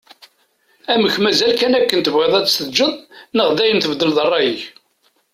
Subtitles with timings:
[0.93, 2.93] Amek mazal kan akken tebɣiḍ ad tt-teǧǧeḍ
[3.35, 4.61] neɣ dayen tbeddleḍ rray-ik?